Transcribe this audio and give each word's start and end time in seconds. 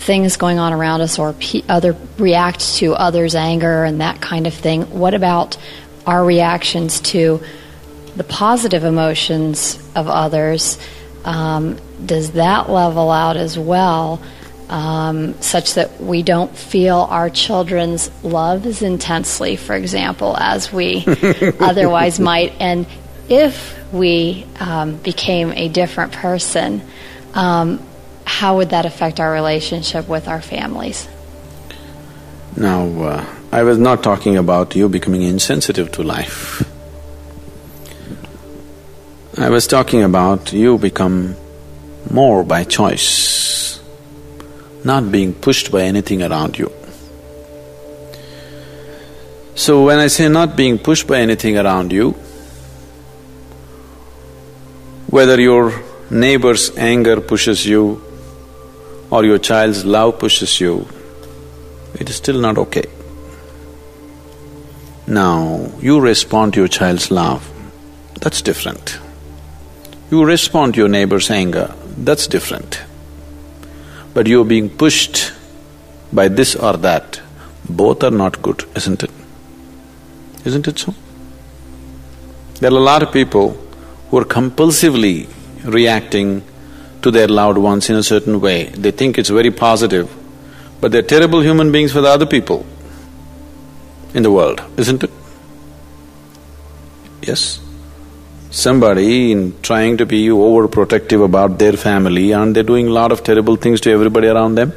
things 0.00 0.36
going 0.36 0.58
on 0.58 0.72
around 0.72 1.00
us 1.00 1.18
or 1.18 1.32
pe- 1.34 1.62
other 1.68 1.96
react 2.18 2.76
to 2.76 2.94
others' 2.94 3.34
anger 3.34 3.84
and 3.84 4.00
that 4.00 4.20
kind 4.20 4.46
of 4.46 4.54
thing. 4.54 4.82
What 4.98 5.14
about 5.14 5.56
our 6.06 6.24
reactions 6.24 7.00
to 7.00 7.40
the 8.16 8.24
positive 8.24 8.84
emotions 8.84 9.78
of 9.94 10.08
others? 10.08 10.78
Um, 11.24 11.78
does 12.04 12.32
that 12.32 12.70
level 12.70 13.10
out 13.10 13.36
as 13.36 13.58
well? 13.58 14.20
um, 14.70 15.34
such 15.42 15.74
that 15.74 16.00
we 16.00 16.22
don't 16.22 16.56
feel 16.56 16.98
our 17.10 17.28
children's 17.28 18.08
love 18.22 18.66
as 18.66 18.82
intensely, 18.82 19.56
for 19.56 19.74
example, 19.74 20.36
as 20.38 20.72
we 20.72 21.04
otherwise 21.60 22.20
might. 22.20 22.52
And 22.60 22.86
if 23.28 23.76
we 23.92 24.46
um, 24.60 24.96
became 24.96 25.52
a 25.52 25.68
different 25.68 26.12
person, 26.12 26.82
um, 27.34 27.84
how 28.40 28.56
would 28.56 28.70
that 28.70 28.86
affect 28.86 29.20
our 29.20 29.30
relationship 29.30 30.08
with 30.08 30.26
our 30.26 30.40
families? 30.40 31.06
Now, 32.56 32.86
uh, 33.02 33.26
I 33.52 33.62
was 33.64 33.76
not 33.76 34.02
talking 34.02 34.38
about 34.38 34.74
you 34.74 34.88
becoming 34.88 35.20
insensitive 35.20 35.92
to 35.92 36.02
life. 36.02 36.64
I 39.36 39.50
was 39.50 39.66
talking 39.66 40.02
about 40.02 40.54
you 40.54 40.78
become 40.78 41.36
more 42.10 42.42
by 42.42 42.64
choice 42.64 43.78
not 44.84 45.12
being 45.12 45.34
pushed 45.34 45.70
by 45.70 45.82
anything 45.82 46.22
around 46.22 46.58
you. 46.58 46.72
So 49.54 49.84
when 49.84 49.98
I 49.98 50.06
say 50.06 50.30
not 50.30 50.56
being 50.56 50.78
pushed 50.78 51.06
by 51.06 51.20
anything 51.20 51.58
around 51.58 51.92
you, 51.92 52.12
whether 55.08 55.38
your 55.38 55.74
neighbor's 56.08 56.74
anger 56.78 57.20
pushes 57.20 57.66
you 57.66 58.09
or 59.10 59.24
your 59.24 59.38
child's 59.38 59.84
love 59.84 60.18
pushes 60.18 60.60
you, 60.60 60.86
it 61.94 62.08
is 62.08 62.16
still 62.16 62.40
not 62.40 62.58
okay. 62.58 62.86
Now, 65.06 65.70
you 65.80 66.00
respond 66.00 66.54
to 66.54 66.60
your 66.60 66.68
child's 66.68 67.10
love, 67.10 67.48
that's 68.20 68.42
different. 68.42 68.98
You 70.10 70.24
respond 70.24 70.74
to 70.74 70.80
your 70.80 70.88
neighbor's 70.88 71.30
anger, 71.30 71.74
that's 71.96 72.26
different 72.26 72.82
but 74.14 74.26
you're 74.26 74.44
being 74.44 74.68
pushed 74.68 75.32
by 76.12 76.28
this 76.28 76.56
or 76.56 76.76
that, 76.76 77.20
both 77.68 78.02
are 78.02 78.10
not 78.10 78.42
good, 78.42 78.64
isn't 78.74 79.02
it? 79.02 79.10
Isn't 80.44 80.66
it 80.66 80.78
so? 80.78 80.94
There 82.60 82.72
are 82.72 82.76
a 82.76 82.80
lot 82.80 83.02
of 83.02 83.12
people 83.12 83.50
who 84.10 84.18
are 84.18 84.24
compulsively 84.24 85.28
reacting 85.64 86.42
to 87.02 87.10
their 87.10 87.28
loved 87.28 87.58
ones 87.58 87.88
in 87.90 87.96
a 87.96 88.02
certain 88.02 88.40
way. 88.40 88.64
They 88.64 88.90
think 88.90 89.18
it's 89.18 89.28
very 89.30 89.50
positive, 89.50 90.10
but 90.80 90.92
they're 90.92 91.02
terrible 91.02 91.40
human 91.40 91.72
beings 91.72 91.92
for 91.92 92.00
the 92.00 92.08
other 92.08 92.26
people 92.26 92.66
in 94.14 94.22
the 94.22 94.30
world, 94.30 94.62
isn't 94.76 95.04
it? 95.04 95.10
Yes? 97.22 97.60
somebody 98.50 99.30
in 99.30 99.54
trying 99.62 99.96
to 99.96 100.04
be 100.04 100.26
overprotective 100.28 101.24
about 101.24 101.58
their 101.58 101.74
family 101.74 102.32
and 102.32 102.54
they're 102.54 102.64
doing 102.64 102.88
a 102.88 102.90
lot 102.90 103.12
of 103.12 103.22
terrible 103.22 103.56
things 103.56 103.80
to 103.80 103.90
everybody 103.90 104.26
around 104.26 104.56
them? 104.56 104.72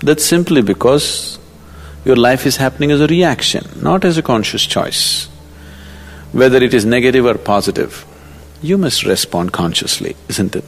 That's 0.00 0.24
simply 0.24 0.62
because 0.62 1.38
your 2.04 2.16
life 2.16 2.44
is 2.44 2.56
happening 2.56 2.90
as 2.90 3.00
a 3.00 3.06
reaction, 3.06 3.66
not 3.80 4.04
as 4.04 4.18
a 4.18 4.22
conscious 4.22 4.66
choice. 4.66 5.26
Whether 6.32 6.62
it 6.62 6.74
is 6.74 6.84
negative 6.84 7.24
or 7.24 7.38
positive, 7.38 8.04
you 8.62 8.76
must 8.76 9.04
respond 9.04 9.52
consciously, 9.52 10.16
isn't 10.28 10.56
it? 10.56 10.64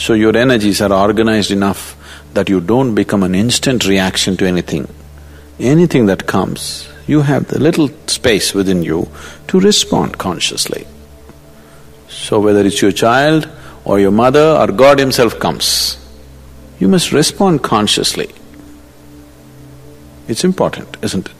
So 0.00 0.14
your 0.14 0.34
energies 0.34 0.80
are 0.80 0.94
organized 0.94 1.50
enough 1.50 1.94
that 2.32 2.48
you 2.48 2.62
don't 2.62 2.94
become 2.94 3.22
an 3.22 3.34
instant 3.34 3.86
reaction 3.86 4.34
to 4.38 4.46
anything. 4.46 4.88
Anything 5.58 6.06
that 6.06 6.26
comes, 6.26 6.88
you 7.06 7.20
have 7.20 7.48
the 7.48 7.58
little 7.58 7.90
space 8.06 8.54
within 8.54 8.82
you 8.82 9.10
to 9.48 9.60
respond 9.60 10.16
consciously. 10.16 10.86
So 12.08 12.40
whether 12.40 12.64
it's 12.64 12.80
your 12.80 12.92
child 12.92 13.46
or 13.84 14.00
your 14.00 14.10
mother 14.10 14.56
or 14.58 14.68
God 14.68 14.98
himself 14.98 15.38
comes, 15.38 15.98
you 16.78 16.88
must 16.88 17.12
respond 17.12 17.62
consciously. 17.62 18.30
It's 20.28 20.44
important, 20.44 20.96
isn't 21.02 21.28
it? 21.28 21.39